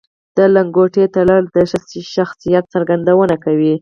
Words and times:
د 0.37 0.39
لنګوټې 0.55 1.05
تړل 1.15 1.43
د 1.55 1.57
ښه 1.69 2.01
شخصیت 2.15 2.63
څرګندونه 2.73 3.35
کوي 3.43 3.69